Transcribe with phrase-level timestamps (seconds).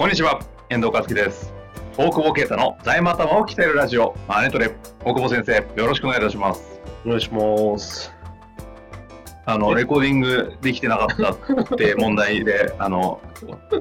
[0.00, 0.40] こんにちは、
[0.70, 1.52] 遠藤和樹です。
[1.98, 4.74] 大久保啓太の財務頭を鍛えるラジオ、マネトレ。
[5.04, 6.80] 大久保先生、よろしくお願いいたします。
[7.04, 8.10] お願いします。
[9.44, 13.20] あの、レコーディングできてなかったって 問題で、あの、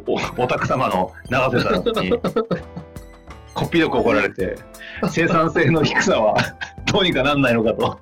[0.06, 2.12] おお宅様の永瀬さんに、
[3.54, 4.58] こっぴどく怒られて、
[5.10, 6.36] 生産性の低さは
[6.92, 7.98] どうにかなんないのかと、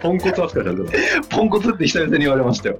[0.00, 0.86] ポンコツ扱いだけど。
[1.30, 2.78] ポンコツって久々に言われましたよ。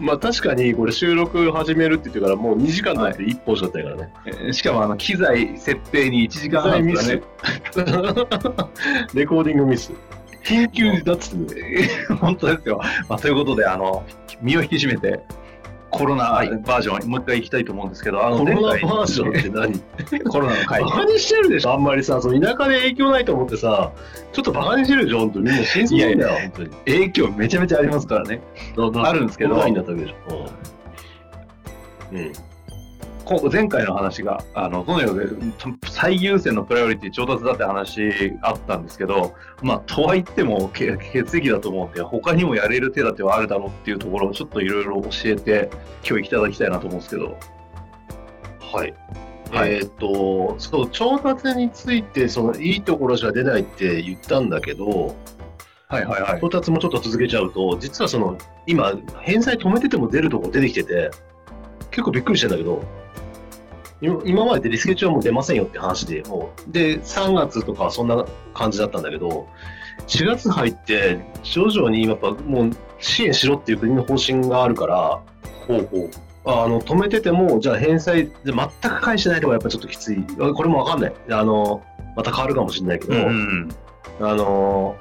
[0.00, 4.12] まあ確かにこれ収録始めるって言ってからもう2時間経って1本しちゃったからね。
[4.26, 8.70] えーしかも、あの、機材設定に1時間半ですからね。
[9.14, 9.92] レコーディングミス。
[10.44, 11.88] 緊急だっつってね。
[12.20, 12.80] 本当ですよ。
[13.08, 14.04] まあ、ということで、あの、
[14.42, 15.20] 身を引き締めて、
[15.96, 19.80] コロナバージョン、もう一回行きたいと思うんですけど、あの、コロナバージョンって何？
[20.24, 23.92] コロナの回バカにしてるでしょあんまりさ、その田舎で影響ないと思ってさ、
[24.32, 26.70] ちょっとバカにしてるでしょ本当にみんな心配だよ、本当に。
[26.86, 28.42] 影響めちゃめちゃありますからね。
[28.76, 30.48] あるんですけどオンラインだったわけでしょ。
[32.12, 32.18] うん。
[32.18, 32.32] うん。
[33.24, 35.38] こ前回の話が、あの、とにかく
[35.94, 45.70] 最優先のプライオリティ調達だって話あったんですけど、まあ、とは言ってもけ血液だと思うんで、他にもやれる手立てはあるだろうっていうところをちょっといろいろ教えて、
[46.04, 47.38] 今日いただきたいなと思うんですけど。
[48.72, 48.94] はい。
[49.52, 55.14] はいえーっと、そう、調達について、その、いいところしか出ないって言ったんだけど、
[55.86, 56.40] はいはいはい。
[56.40, 58.36] 調達もちょっと続けちゃうと、実はその、
[58.66, 61.12] 今、返済止めてても出るとこ出てきてて、
[61.92, 62.82] 結構びっくりしてんだけど、
[64.00, 69.48] 今今まででリスケ中はもう出ませんよって話で、もう、で、3月とかはそんな感じだったんだけど、
[70.06, 75.20] 4月入って、徐々にやっぱもう支援しろっていう国の方針があるから、
[75.66, 76.10] ほうほう。
[76.46, 80.22] あの、止めてても、じゃあ返済で全く返してないとかやっぱちょっときつい。
[80.22, 81.14] これもわかんない。
[81.30, 81.82] あの、
[82.16, 83.68] また変わるかもしれないけど、うんうん
[84.20, 84.96] あの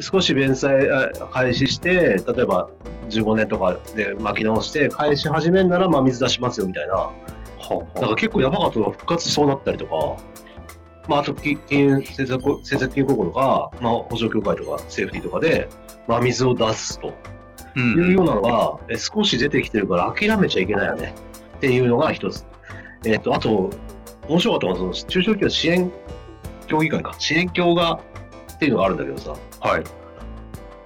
[0.00, 2.70] 少し弁済あ開始して、例えば
[3.10, 7.10] 15年とかで巻き直して、返し始めんなら、まあ、水出しますよみたいな、
[7.74, 10.16] はあなんか結構やばかったのが復活しそうだったりとか、
[11.08, 15.68] まあ、あと政策金融公庫とか、まあ、保証協会とか、セーフティーとかで、
[16.06, 17.14] まあ、水を出すと。
[17.76, 21.14] ういうようなのが、え少し出てきてるから諦めちゃいけないよね。
[21.56, 22.44] っていうのが一つ。
[23.04, 23.70] えっ、と、あと、
[24.28, 25.90] 面白かったのは、その中小企業支援
[26.66, 28.00] 協議会か、支援協が
[28.54, 29.84] っていうのがあるんだけどさ、はい。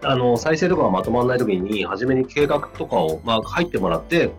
[0.04, 4.30] あの、再生とかがまとまらないときに、初めに計画とかを、まあ、入ってもらって、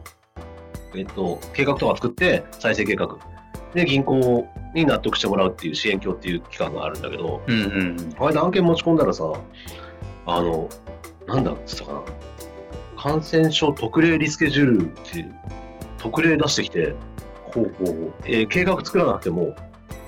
[0.96, 3.18] えっと、計画とか作って、再生計画。
[3.74, 8.16] で、銀行に納得してもらうっていう支援協っていう機関があるんだけど、うんうん。
[8.20, 9.32] あれ何件持ち込んだらさ、
[10.26, 10.70] あの、
[11.28, 12.02] なんだっつったかな。
[13.02, 15.36] 感染症特例リスケジュールっていう、
[15.98, 16.96] 特例出してきて、
[17.46, 18.14] ほうほうほう。
[18.26, 19.56] えー計画作らなくても、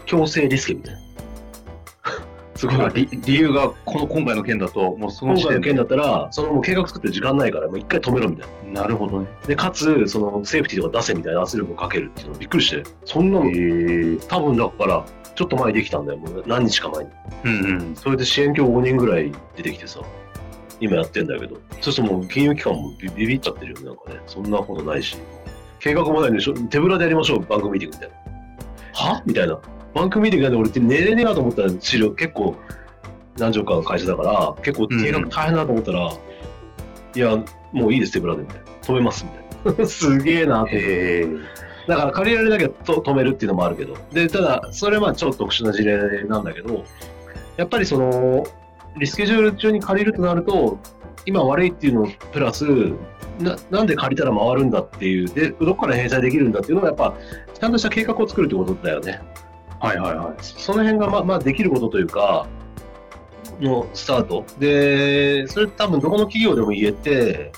[0.06, 1.05] 強制リスケみたいな。
[2.56, 2.92] すごい。
[2.94, 5.76] 理理由がこの今回の件だと、もうその今回の件。
[5.76, 8.82] だったら、そのもう計画作ってる時間ないから、もう一回止めろみたいな。
[8.84, 9.28] なるほどね。
[9.46, 14.18] で、かつ、そのセーフティーとか出せみたいな圧力をかけるっていうのびっくりして、そんなの、え。
[14.28, 15.06] 多分だから、
[15.36, 17.10] ちょっと前にできたんだよ、もう何日か前に。
[17.44, 17.96] うんうん。
[17.96, 20.00] それで支援協5人ぐらい出てきてさ、
[20.80, 24.20] 今やってんだけど、そうするともう金融機関もビビビっちゃってるよね、なんかね。
[24.28, 25.18] そんなことないし。
[25.80, 28.16] 計画もないのにしょ、手ぶらでやりましょう、バンクミーティングみたいな。
[28.94, 29.24] は？
[29.26, 29.60] みたいな。
[29.96, 32.56] バンクミーティングやって俺寝れねえなと思ったら資料結構
[33.38, 36.14] 何兆かの会社だから、結構計画大変だと思ったら、
[37.16, 37.38] いや、
[37.72, 38.64] もういいです、手ぶらでみたいな。
[38.82, 39.32] 止めます、み
[39.64, 39.86] たいな。
[39.88, 40.76] すげえなと思って。
[40.76, 41.28] え
[41.88, 43.96] だから借りられなきゃと止めるっていうのもあるけど。
[44.12, 46.84] で、ただ、それは超特殊な事例なんだけど、
[47.58, 48.46] やっぱりその、
[48.98, 50.80] リスケジュール中に借りるとなると、
[51.26, 52.66] 今悪いっていうのプラス、
[53.40, 57.14] ななんで借りたら回るんだっていう、で、どこから返済できるんだっていうのはやっぱ、
[57.54, 59.22] ちゃんとした計画を作るってことだよね。
[59.86, 60.36] はいはいはい。
[60.40, 62.48] その辺がまあ、まあ、できることというか、
[63.62, 64.44] のスタート。
[64.60, 67.52] で、それ多分どこの企業でも言えて、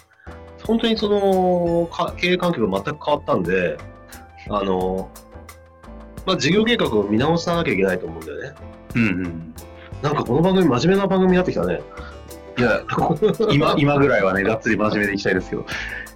[0.66, 3.78] 本当にその、か経営環境が全く変わったんで、
[4.50, 5.10] あの、
[6.26, 8.56] まあ、事業計画を見直さなきゃいけないと思うんだよね。
[8.96, 9.54] うんうん。
[10.02, 11.80] なんかこの番組真面目な番組になってきたね。
[12.58, 12.82] いや、
[13.54, 15.66] 今、 今ぐらいはね、がっつり真面目でいきたいですけど。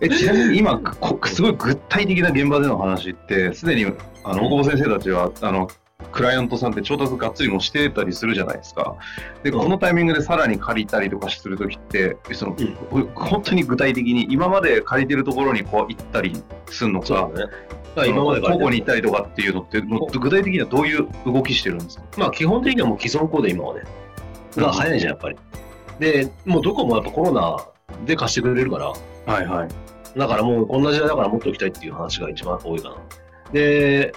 [0.02, 3.86] え、ちなみに今、こすごい具体的な現場での話って、すでに、
[4.26, 5.70] あの、大久保先生たちは、あの、
[6.12, 8.96] クライアントさんって調達がっつりもしてたりするじゃないですか。
[9.44, 12.56] で、うんこのタイミングでさらに借りたりとかするときって、その、
[12.92, 16.34] うん本当に具体的に今まで借りてるところにこう行ったり
[16.68, 17.34] するのか、ね。
[17.36, 17.52] だか
[17.96, 22.04] ら今までから交互に行ったりとかっていうのって、具体的にはどういう動きしてるんですか？
[22.18, 23.84] まあ基本的にはもう既存コード今はね。
[24.56, 25.38] が早いじゃん、やっぱり。
[26.00, 27.58] で、もうどこもやっぱコロナ
[28.06, 28.88] で貸してくれるから、
[29.34, 29.70] はいはい。
[30.18, 32.96] だからもうこんな時代だから持っておきたいっていう話が一番多いかな。
[33.54, 34.14] で、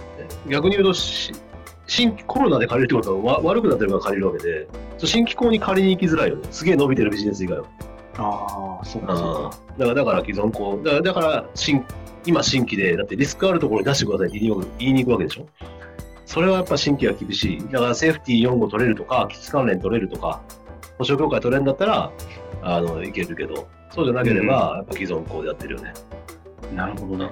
[0.49, 1.33] 逆に言うとし、
[1.87, 4.67] 新規コロナで借りるってことはわ悪くなってるから借りるわけで、
[4.99, 6.49] そう新規校に借りに行きづらいよね。
[6.51, 7.67] すげえ伸びてるビジネス以外は。
[8.17, 11.85] ああ、そううんだから、だから既存校、だから、だから新
[12.27, 15.47] 今新規で、だってリスクあるところに出してくださいって言いに行く言いに行くわけでしょ？
[16.27, 17.59] それはやっぱ新規は厳しい。
[17.71, 20.41] だからセーフティー4号取れるとか、基地関連取れるとか、
[20.97, 22.11] 保証協会取れるんだったら、
[22.63, 25.93] あの、いけるけど、そうじゃなければ、やっぱ既存校でやってるよね。
[26.75, 27.31] なるほどな。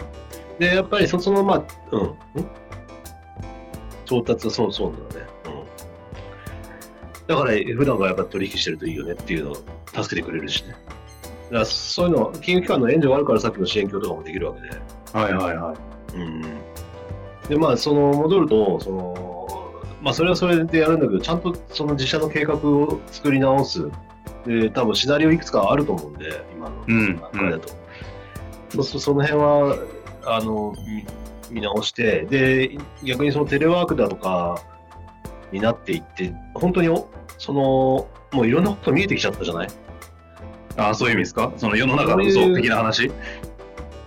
[0.58, 2.14] で、やっぱりそその、まあ、うん。
[4.20, 5.26] ん調達はそう、そうだね。
[5.46, 5.48] う
[7.24, 7.26] ん。
[7.26, 10.72] だから、普段からやっぱ取引してるといいよねっていうのを助けてくれるしね。
[10.72, 14.68] だからそういうの、金融機関の援助があるからさっきの支援協とかもできるわけで。
[15.12, 16.16] はいはいはい。
[16.16, 16.42] うん。
[17.48, 19.42] で、まあ、その、戻ると、その、
[20.00, 23.88] まあ、それはそれでやるんだけど、ちゃんとその自社の計画を作り直す。
[24.46, 27.68] で、多分シナリオいくつかあると思うんで、今のうん段階だと。
[28.70, 29.76] そうすると、その辺は、
[30.24, 30.74] あの、
[31.52, 34.60] 見見直して、で、逆にそのテレワークだとか
[35.52, 37.08] になっていって、本当にお、
[37.38, 39.68] その、もういろんなこと見えてきちゃったじゃない？
[40.76, 41.52] ああ、そういう意味ですか？
[41.56, 43.10] その世の中の嘘的な話？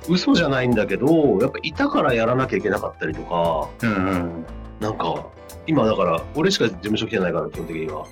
[0.09, 4.45] 嘘じゃないんだけど、やっぱいたからやらなきゃいけなかったりとか、うんうん。
[4.79, 5.27] なんか、
[5.67, 8.05] 今だから、俺しか事務所来てないから、基本的には。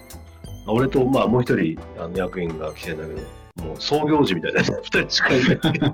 [0.68, 5.94] 俺と、まあ、もう一人、あの役員が来てんだけど、もう創業時みたいな、 二人しかいない。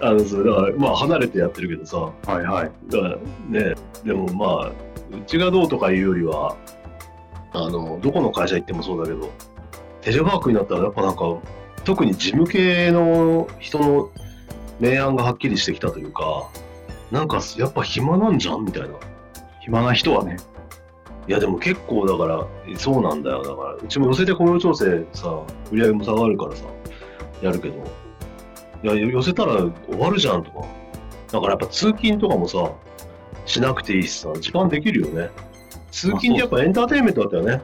[0.00, 1.96] あの、そう、だから、まあ、離れてやってるけどさ、
[2.32, 2.70] はいはい。
[2.88, 3.16] だから
[3.48, 3.74] ね、
[4.04, 4.72] でもまあ、う
[5.26, 6.56] ちがどうとかいうよりは、
[7.52, 9.30] あの、どこの会社行ってもそうだけど、
[10.02, 11.38] テレワークになったらやっぱなんか、
[11.84, 14.10] 特に事務系の人の
[14.80, 16.48] 明暗がはっきりしてきたというか、
[17.10, 18.88] なんかやっぱ暇なんじゃんみたいな。
[19.60, 20.36] 暇な人はね。
[21.28, 22.46] いやでも結構だから、
[22.76, 23.42] そうなんだよ。
[23.42, 25.42] だから、うちも寄せて雇用調整さ、
[25.72, 26.64] 売り上げも下がるからさ、
[27.42, 27.74] やるけど、
[28.94, 30.66] いや、寄せたら終わるじゃんとか。
[31.32, 32.70] だからやっぱ通勤とかもさ、
[33.44, 35.30] しなくていいしさ、時間できるよね。
[35.90, 37.62] 通勤ってやっぱエンターテインメントだったよね。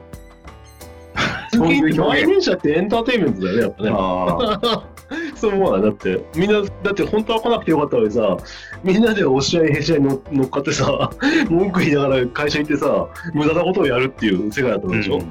[1.51, 3.89] 通勤って満員電車ってエンターテインメントだよね、やっぱね。
[3.93, 4.83] あ
[5.35, 5.89] そう思わない？
[5.89, 8.37] だって、みんな、だって本当は来なくてよかったのにさ、
[8.83, 11.11] みんなで押し合いへし合いに乗乗っかってさ、
[11.49, 14.91] 文句言いながら会社行ってさ、無駄なことをやるっていう世界だったあ。
[14.91, 15.27] でしょ、だか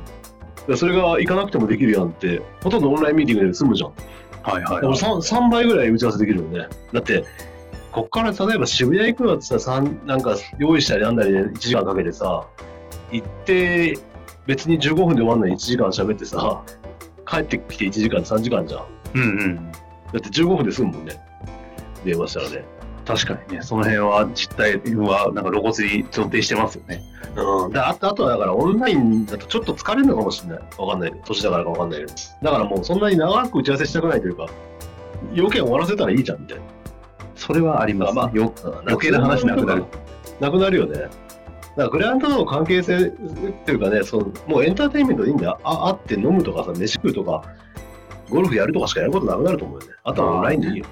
[0.69, 3.93] らそれが行かなくてもできるやんって、ほとんどオンラインミーティングで済むじゃん。
[4.43, 6.69] はいはいだから 3, 3倍ぐらい打ち合わせできるよね。
[6.93, 7.25] だって、
[7.93, 12.47] こっから例えば渋谷行くのってさ、三なんか用意したりなんだりで1時間かけてさ、
[13.11, 13.99] 行って、
[14.47, 16.62] 別に15分で終わんのに1時間喋ってさ、
[17.27, 18.85] 帰ってきて1時間3時間じゃん。
[19.15, 19.73] うんうん。
[19.73, 19.79] だ
[20.19, 21.21] って15分で済むもんね。
[22.05, 22.65] 電話したらね。
[23.04, 27.02] 確かにね、その辺は実態はなんか露骨に想定してますよね。
[27.37, 27.72] うん。
[27.72, 30.58] であとあとはだからオンラインだとちょっと疲れるのかもしれない。
[30.78, 31.12] わかんない。
[31.25, 32.12] 年だからかわかんないけど。
[32.43, 34.46] だからもうそんなに長く打ち合わせしたくないというか、
[35.34, 36.64] 要件終わらせたらいいじゃんみたいな。
[37.34, 38.52] それはあります、まあよ
[38.87, 39.84] 余計な話なくなる。
[40.38, 40.98] なくなるよね。
[41.00, 41.10] だか
[41.76, 43.10] らクラントとの関係性っ
[43.64, 45.58] ていうかね、そのもうエンターテインメントでいいんだよ。
[45.64, 47.43] あ会って飲むとかさ、飯食うとか、
[48.28, 49.94] ゴルフやるとかしかやることなくなると思うよね。
[50.05, 50.86] あとはオンラインでいいよ。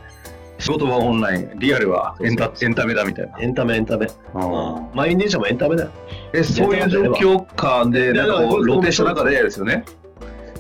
[0.61, 3.41] 仕事はオンライン、リアルはエンタエンタメだみたいな。
[3.41, 4.07] エンタメ、エンタメ。
[4.35, 4.43] うん。
[4.95, 5.91] 満員電車もエンタメだよ。
[6.35, 9.85] え、そういう状況下で、なんかこう、露呈した中でですよね。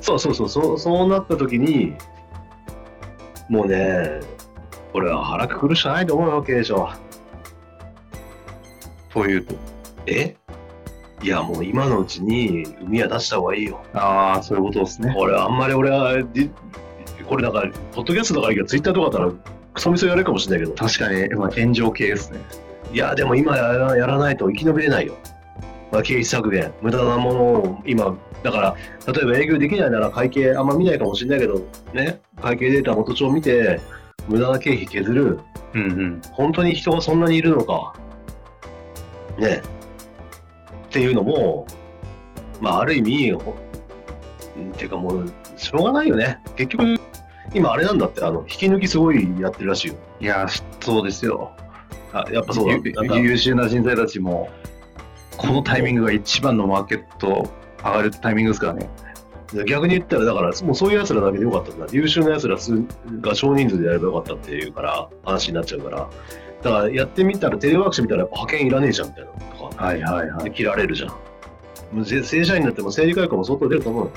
[0.01, 1.95] そうそうそう、そうそうなった時に、
[3.51, 4.21] もうね、
[4.95, 6.89] 俺は腹くくるしかないと思うわけでしょ。
[9.13, 9.55] というと。
[10.07, 10.35] え？
[11.23, 13.83] いや、もう今のうちに海は出した方がいいよ。
[13.93, 15.15] ああ、そういうことですね。
[15.19, 16.15] 俺、あんまり俺は、
[17.29, 22.39] これなんか、ポッドキャストとかいいけど、ツイッターとかだったら、クソみそやるかもしれないけど、確かに、まあ、炎上系ですね。
[22.93, 25.17] いや、でも今やらやらないと生き延びれないよ。
[25.91, 28.77] まあ、経費削減、無駄なものを今、だから、
[29.11, 33.81] 例えば営業できないなら会計あんま見ないかもしれないけど、ね、会計データ元帳見て、
[34.29, 35.39] 無駄な経費削る、
[35.73, 36.23] うんうん。
[36.33, 37.95] 本当に人がそんなにいるのか、
[39.39, 39.63] ね、
[40.89, 41.67] っていうのも、
[42.61, 43.57] まあ、ある意味、ほ
[44.59, 46.39] うんていうかもう、しょうがないよね。
[46.57, 47.01] 結局、
[47.55, 49.95] 今あれなんだって、あの、引き抜きすごいやってるらしいよ。
[50.21, 50.47] いや、
[50.81, 51.53] そうですよ。
[52.13, 52.83] あ、やっぱそう
[53.19, 54.49] 優秀な人材たちも、
[55.37, 58.89] このタイミングが一番のマーケット上がるタイミングですからね。
[59.67, 61.87] 逆に言ったら、だから、もうそういう奴らだけでよかったんだ。
[61.91, 62.85] 優秀な奴ら数
[63.21, 66.09] が少人数でやればよかったっていうから、話になっちゃうから。
[66.63, 69.31] だから、やってみたら、テレワークしてみたら、やっぱ派遣いらねえじゃん、みたいな。
[69.31, 70.53] とか、はいはいはでい。
[70.53, 71.09] 切られるじゃん。
[71.11, 74.11] もうぜ正社員になっても生理改革も相当出ると思うよ。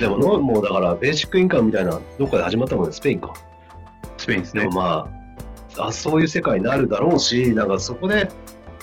[0.00, 3.34] でもの、もうだから、ベーシックインカムみたいな、どっかで始まったもんね、スペインか。
[4.16, 4.74] スペインですねでも。
[4.76, 5.08] ま
[5.76, 8.28] あ、あそういう世界になるだろうし、なんかそこで、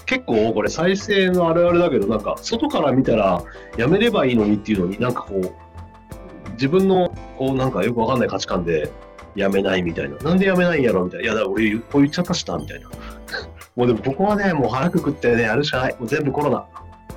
[0.06, 3.44] 結構これ再生のあるあるだけど、なんか外から見たら
[3.78, 8.90] やめればいいのにっていうのになんかこう、自分のこうなんかよくわかんない価値観で
[9.36, 10.16] やめないみたいな。
[10.18, 11.04] なんでやめないんやろ？
[11.04, 11.26] みたいな。
[11.26, 12.90] いや、だ俺こう言っちゃったしな、みたいな。
[13.76, 15.96] もうでもここはね、もう腹くくってね、やるしかない。
[16.00, 16.66] もう全部コロナ。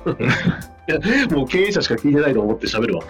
[1.35, 3.03] もう経営者しか聞いてないと思って喋るわ。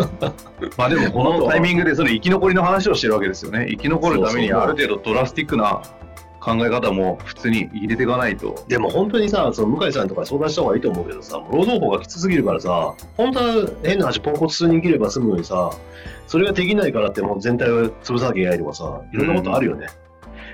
[0.76, 3.66] まあでもこのタイミングでその生き残りの話をしてるわけですよね。
[3.70, 5.82] 生き残るためにある程度ドラスティックな
[6.40, 8.64] 考え方も普通に入れていかないと。
[8.66, 15.70] でも本当にさ、その向井さんとか相談した方がいいと思うけどさ、労働法がきつすぎるからさ、本当は変な話、ポンコツ数人切れば済むのにさ、
[16.26, 19.86] それができないからってもう全体を潰さなきゃいけないとかさ、いろんなことあるよね。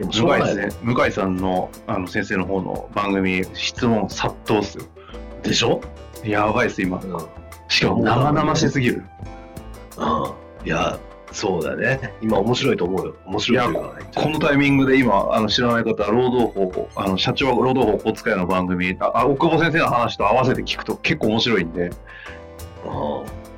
[0.01, 0.69] うがないよね。
[0.83, 4.85] 向井さんのあの先生の方の番組、質問殺到っすよ。
[5.43, 5.81] でしょ？
[6.25, 7.07] やばいっす、今う。
[7.07, 7.13] ん。
[7.13, 7.21] うん。
[7.69, 9.05] しかも生々しすぎる。
[10.65, 10.99] いや、
[11.33, 12.15] そうだね。
[12.21, 13.15] 今面白いと思うよ。
[13.27, 13.83] 面白いとい。
[14.15, 21.93] このタイミングで今、あの知らない方、労働法、あの社長労働法お使いの番組あ、あ奥保先生の話と合わせて聞くと結構面白いんで、うん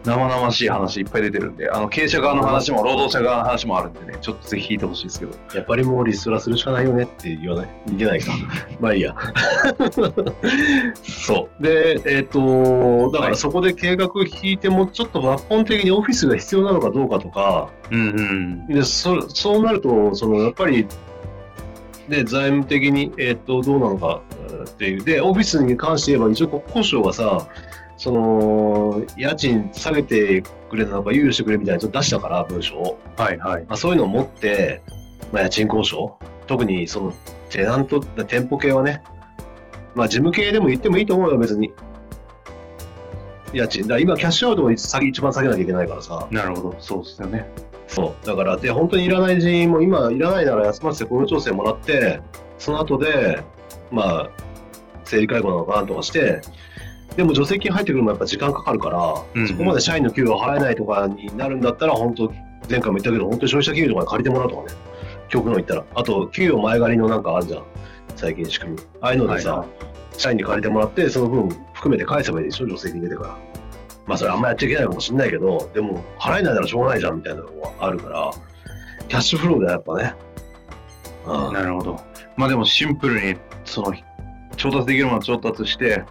[0.04, 5.32] 生々しい話いっぱい出てるんで、あの経営者側の話も労働者側の話もあるんでね、ちょっとぜひ聞いてほしいですけど。
[5.54, 8.32] やっぱりもうリストラするしかないよねって言わないいけないか。
[8.80, 9.14] まあいいや。
[11.04, 11.62] そう。
[11.62, 14.08] で、えっ、と、だからそこで計画
[14.42, 18.66] 引いても、ちょっと抜本的にオフィスが必要なのかどうかとか、うんうん。
[18.68, 20.86] でそそうなると、そのやっぱり、
[22.08, 27.46] で財務的に、えっとどうなのかえーっていう、で、オフィスに関して言えば、一応国交省がさ、
[28.00, 32.98] その家賃下げてくれなのか、猶予してくれみたいなの出したから、文章を。
[33.18, 33.64] はいはい。
[33.64, 34.80] まあ、そういうのを持って、
[35.32, 36.16] まあ、家賃交渉、
[36.46, 37.12] 特にその
[37.50, 39.02] テナント、店舗系はね、
[39.94, 41.74] まあ、事務系でも言ってもいいと思うよ、別に。
[43.52, 43.86] 家賃。
[43.86, 46.26] だ今、キャッシュアウトを先一番下げなきゃいけないからさ。
[46.30, 47.44] なるほど、そうですよね。
[47.86, 48.26] そう。
[48.26, 52.22] だから、で、本当にいらない人員も、今、いらないなら休ませて雇用調整もらって、
[52.56, 53.42] その後で、
[53.90, 54.30] まあ、
[55.04, 56.40] 生理介護なのかなんとかして、
[57.16, 62.32] でも助成金入ってくるのもやっぱ時間かかるから、うんそこまで社員の給与を払えないとかになるんだったら、本当、
[62.68, 64.78] 前回も言ったけど、本当に消費者金融とかに借りてもらうとかね、
[65.28, 65.84] 極論言ったら。
[65.94, 67.64] あと、給与前借りのなんかあるじゃん、
[68.16, 68.78] 最近仕組み。
[69.00, 69.68] ああいうのでさ、はい
[70.20, 73.38] 社員に借りてもらって、その分含めて返せばいいでしょ、助成金出てから。
[74.06, 78.30] まあ、それあんまやっちゃいけないかもしれないけど、でも、払えないならしょうがないじゃんみたいなのがあるから、
[79.08, 80.14] キャッシュフローでやっぱね。
[81.26, 82.00] うんなるほど。
[82.36, 83.94] まあでもシンプルに、その、
[84.56, 86.04] 調達できるものは調達して、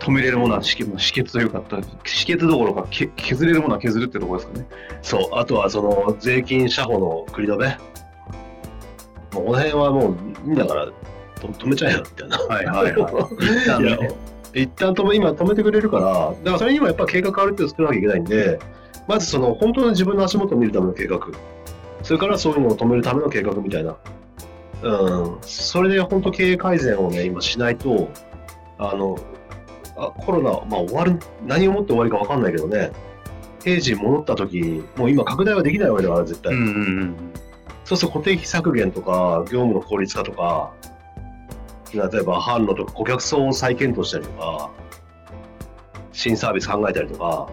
[0.00, 4.66] 止めれるものは止血止血というか、止血どころかけ削れるものは削るってところですかね。
[5.02, 7.68] そう、あとはその税金社保の繰り止め。
[9.32, 10.16] もうこの辺はもう
[10.46, 12.38] いいんだから、と止めちゃえよみたいな。
[12.38, 13.34] はいはいはい。
[13.44, 14.08] 一旦
[14.52, 18.58] 一旦止め今止めてくれるから、だからそれにもやっぱ計画ある程度作らなきゃいけないんで、
[19.06, 21.20] まずその本当に自分の足元を見るための計画、
[22.02, 23.96] それからそういうのを止めるための計画みたいな、
[24.82, 28.08] うん、それで本当経営改善をね、今しないと、
[28.78, 29.18] あの、
[30.00, 32.90] あコロナ、まあ終わる、何をもって終わりか分かんないけどね、
[33.62, 36.54] 平時に戻った時、もう今拡大はできないわけだから絶対。
[36.54, 37.16] うんうんうん。
[37.84, 40.72] そうすると固定費削減とか、業務の効率化とか、
[41.92, 44.70] 例えば販路とか顧客層を再検討したりとか、
[46.12, 47.48] 新サービス考えたりとか、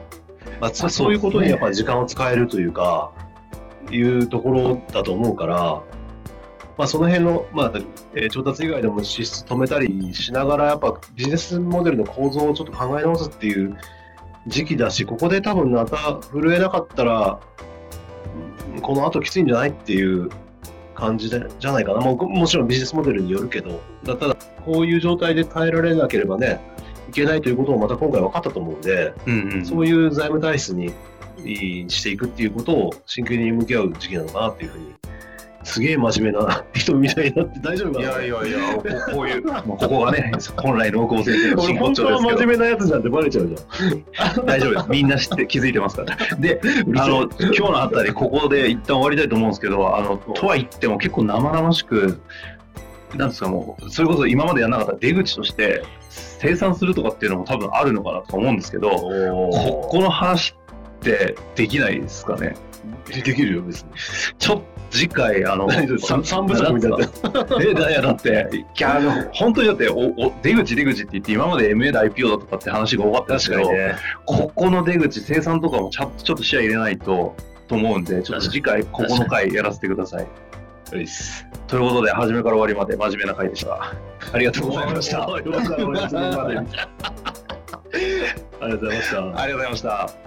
[0.60, 3.12] まあ、そういうことにやっぱり時間を使えるというか、
[3.90, 5.82] いうところだと思うから、
[6.78, 7.72] まあ、その辺の、まあ
[8.14, 13.78] えー調達以外でも支出止めたりしながら、やっぱビジネスモデルの構造をちょっと考え直すっていう
[14.48, 15.98] 時期だし、ここで多分また
[16.32, 17.40] 震えなかったら、
[18.76, 20.30] うんこの後きついんじゃないっていう
[20.94, 22.02] 感じでじゃないかな。
[22.02, 26.60] もうもちろんビジネスモデルによるけど、だただ、こういう状態で耐えられなければね、
[27.10, 29.66] いけないということをまた今回分かったと思うんで、うんうん。
[29.66, 30.94] そういう財務体質に
[31.90, 34.94] していくっていうことを真剣に向き合う時期なのかなっていうふうに、
[35.68, 44.46] すげえ真面目な 人みたいになって大丈夫かいなやいやいや、ここういう、まあここがね、本来の大久保先生の俺真骨頂ですけど、面目なやつじゃんってバレちゃうじゃん。
[44.46, 44.86] 大丈夫です。
[44.90, 46.18] みんな知って気づいてますから。
[46.40, 46.62] で、
[46.96, 52.18] あの、今日のあたり、ここで一旦終わりたいと思うんですけど、あの、とは言っても結構生々しく、
[53.16, 60.56] なんですか、もう、それこそ今までやらなかった出口として、生産するとかっていうのも多分あるのかなとか思うんですけど、ここの話
[61.00, 62.56] ってできないですかね？
[63.08, 63.90] できるよ、別に。
[64.38, 65.68] ちょっと次回、あの、
[66.24, 67.06] 三部作みたいにな
[67.62, 73.96] え、だいやだって、いやあの本当にだっておお、出口出口って言って、今まで MA だ IPO だとかって話が多かったんですけど、ね。
[74.26, 77.36] ここの出口、生産とかもちゃんとちょっと視野入れないと、
[77.68, 80.28] と思うんで、ちょっと次回、ここの回やらせてください。
[81.68, 83.94] ということで、初めから終わりまで真面目な回でした。
[84.34, 85.24] ありがとうございました。
[85.28, 86.20] ありがとうございました。
[86.20, 86.62] ありが
[88.72, 90.27] とうございました。